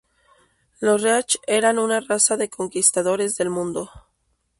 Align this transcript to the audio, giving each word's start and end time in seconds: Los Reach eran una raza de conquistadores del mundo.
Los 0.79 1.03
Reach 1.03 1.37
eran 1.45 1.77
una 1.77 1.99
raza 1.99 2.35
de 2.35 2.49
conquistadores 2.49 3.35
del 3.35 3.51
mundo. 3.51 3.91